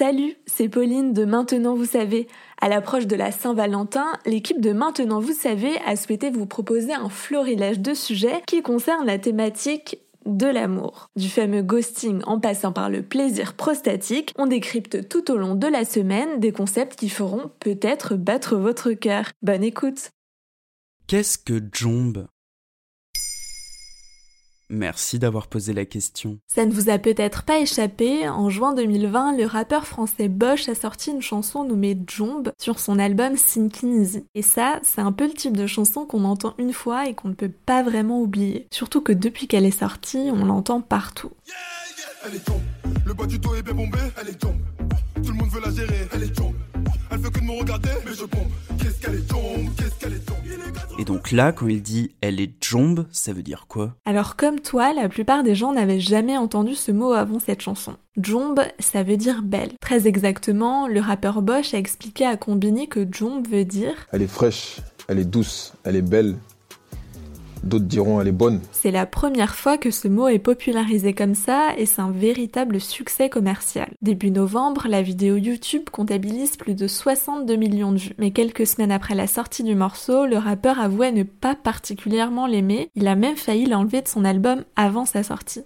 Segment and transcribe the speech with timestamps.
[0.00, 2.26] Salut, c'est Pauline de Maintenant Vous savez.
[2.58, 7.10] À l'approche de la Saint-Valentin, l'équipe de Maintenant Vous savez a souhaité vous proposer un
[7.10, 11.10] florilège de sujets qui concernent la thématique de l'amour.
[11.16, 15.66] Du fameux ghosting en passant par le plaisir prostatique, on décrypte tout au long de
[15.66, 19.26] la semaine des concepts qui feront peut-être battre votre cœur.
[19.42, 20.12] Bonne écoute
[21.08, 22.26] Qu'est-ce que Jomb?
[24.70, 26.38] Merci d'avoir posé la question.
[26.46, 30.76] Ça ne vous a peut-être pas échappé, en juin 2020, le rappeur français Bosch a
[30.76, 34.24] sorti une chanson nommée Jomb sur son album Sinking Easy.
[34.36, 37.28] Et ça, c'est un peu le type de chanson qu'on entend une fois et qu'on
[37.28, 38.68] ne peut pas vraiment oublier.
[38.72, 41.32] Surtout que depuis qu'elle est sortie, on l'entend partout.
[42.24, 42.50] Elle est
[43.06, 44.52] le bas du dos est bien bombé, elle est Tout
[45.32, 46.32] le monde veut la gérer, elle est
[47.40, 48.48] que de me regarder, mais je bombe.
[48.78, 49.28] Qu'est-ce qu'elle est
[49.76, 50.30] qu'est-ce qu'elle est
[50.98, 53.94] et donc là, quand il dit elle est jombe, ça veut dire quoi?
[54.04, 57.96] Alors comme toi, la plupart des gens n'avaient jamais entendu ce mot avant cette chanson.
[58.20, 59.70] Jombe, ça veut dire belle.
[59.80, 64.26] Très exactement, le rappeur Bosch a expliqué à Combini que jombe veut dire Elle est
[64.26, 66.36] fraîche, elle est douce, elle est belle,
[67.62, 68.60] D'autres diront elle est bonne.
[68.72, 72.80] C'est la première fois que ce mot est popularisé comme ça et c'est un véritable
[72.80, 73.90] succès commercial.
[74.02, 78.14] Début novembre, la vidéo YouTube comptabilise plus de 62 millions de vues.
[78.18, 82.90] Mais quelques semaines après la sortie du morceau, le rappeur avouait ne pas particulièrement l'aimer.
[82.94, 85.62] Il a même failli l'enlever de son album avant sa sortie.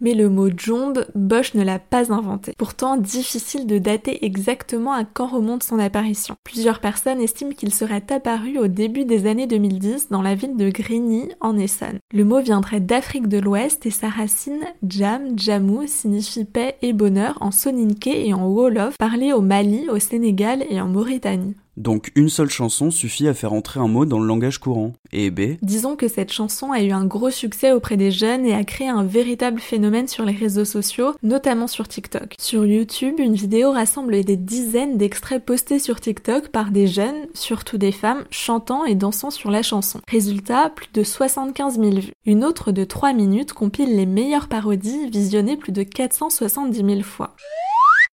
[0.00, 2.52] Mais le mot jombe, Bosch ne l'a pas inventé.
[2.56, 6.36] Pourtant, difficile de dater exactement à quand remonte son apparition.
[6.44, 10.70] Plusieurs personnes estiment qu'il serait apparu au début des années 2010 dans la ville de
[10.70, 11.98] Grigny en Essonne.
[12.12, 17.36] Le mot viendrait d'Afrique de l'Ouest et sa racine Jam, Jamou signifie paix et bonheur
[17.40, 21.56] en soninké et en wolof, parlé au Mali, au Sénégal et en Mauritanie.
[21.78, 24.94] Donc une seule chanson suffit à faire entrer un mot dans le langage courant.
[25.12, 25.58] Et B?
[25.62, 28.88] Disons que cette chanson a eu un gros succès auprès des jeunes et a créé
[28.88, 32.34] un véritable phénomène sur les réseaux sociaux, notamment sur TikTok.
[32.40, 37.78] Sur YouTube, une vidéo rassemble des dizaines d'extraits postés sur TikTok par des jeunes, surtout
[37.78, 40.00] des femmes, chantant et dansant sur la chanson.
[40.08, 42.12] Résultat, plus de 75 000 vues.
[42.26, 47.36] Une autre de 3 minutes compile les meilleures parodies visionnées plus de 470 000 fois.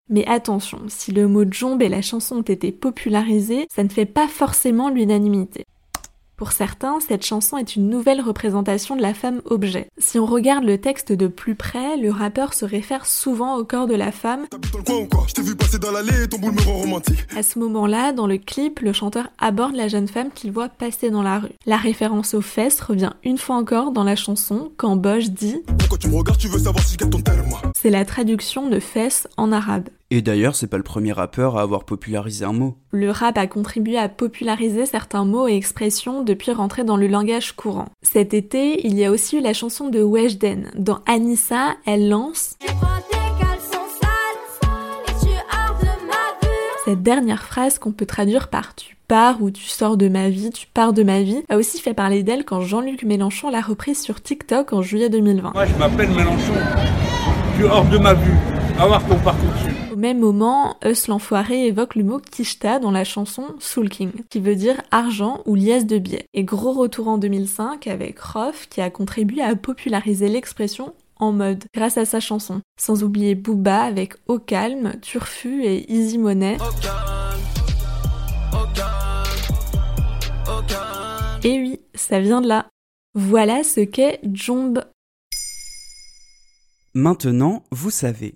[0.09, 4.05] Mais attention, si le mot jombe et la chanson ont été popularisés, ça ne fait
[4.05, 5.65] pas forcément l'unanimité.
[6.43, 9.87] Pour certains, cette chanson est une nouvelle représentation de la femme objet.
[9.97, 13.87] Si on regarde le texte de plus près, le rappeur se réfère souvent au corps
[13.87, 14.45] de la femme.
[17.37, 21.11] À ce moment-là, dans le clip, le chanteur aborde la jeune femme qu'il voit passer
[21.11, 21.53] dans la rue.
[21.65, 25.63] La référence aux fesses revient une fois encore dans la chanson quand Bosch dit
[27.73, 29.87] C'est la traduction de fesses en arabe.
[30.16, 32.78] Et d'ailleurs, c'est pas le premier rappeur à avoir popularisé un mot.
[32.91, 37.53] Le rap a contribué à populariser certains mots et expressions depuis rentrer dans le langage
[37.53, 37.88] courant.
[38.03, 40.69] Cet été, il y a aussi eu la chanson de Weshden.
[40.75, 42.57] Dans Anissa, elle lance
[46.85, 50.51] Cette dernière phrase qu'on peut traduire par tu pars ou tu sors de ma vie,
[50.51, 54.00] tu pars de ma vie, a aussi fait parler d'elle quand Jean-Luc Mélenchon l'a reprise
[54.00, 55.53] sur TikTok en juillet 2020.
[55.56, 56.53] Moi je m'appelle Mélenchon,
[57.57, 58.38] tu es hors de ma vue,
[58.78, 59.74] va voir ton parcours dessus.
[60.03, 64.57] Même moment, Eus l'enfoiré évoque le mot kishta dans la chanson Soul King, qui veut
[64.57, 66.25] dire argent ou liesse de billets.
[66.33, 71.63] Et gros retour en 2005 avec Rof, qui a contribué à populariser l'expression en mode
[71.73, 72.59] grâce à sa chanson.
[72.77, 76.57] Sans oublier Booba avec Au Calme, Turfu et Easy Money.
[81.45, 82.67] Et oui, ça vient de là.
[83.15, 84.83] Voilà ce qu'est Jomb.
[86.93, 88.35] Maintenant, vous savez.